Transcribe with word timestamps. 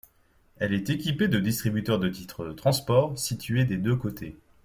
Elle 0.57 0.73
est 0.73 0.89
équipée 0.89 1.27
de 1.27 1.39
distributeurs 1.39 1.99
de 1.99 2.09
titres 2.09 2.43
de 2.43 2.53
transport, 2.53 3.19
situés 3.19 3.65
des 3.65 3.77
deux 3.77 3.95
côtés. 3.95 4.35